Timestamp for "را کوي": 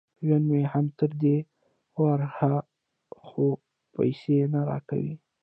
4.69-5.13